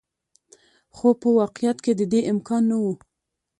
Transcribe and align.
خو 0.95 1.07
په 1.21 1.27
واقعیت 1.39 1.77
کې 1.85 1.91
د 1.99 2.01
دې 2.11 2.21
امکان 2.31 2.63
نه 2.69 2.77
و. 2.83 2.85